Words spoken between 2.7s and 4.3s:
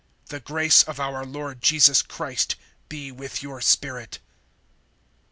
be with your spirit.